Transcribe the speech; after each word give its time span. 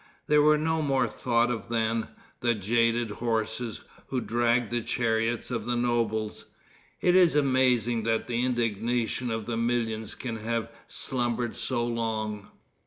They 0.25 0.39
were 0.39 0.57
no 0.57 0.81
more 0.81 1.07
thought 1.07 1.51
of 1.51 1.69
than 1.69 2.07
the 2.39 2.55
jaded 2.55 3.11
horses 3.11 3.81
who 4.07 4.19
dragged 4.19 4.71
the 4.71 4.81
chariots 4.81 5.51
of 5.51 5.65
the 5.67 5.75
nobles. 5.75 6.45
It 7.01 7.13
is 7.15 7.35
amazing 7.35 8.01
that 8.05 8.25
the 8.25 8.43
indignation 8.43 9.29
of 9.29 9.45
the 9.45 9.57
millions 9.57 10.15
can 10.15 10.37
have 10.37 10.69
slumbered 10.87 11.55
so 11.55 11.85
long. 11.85 12.47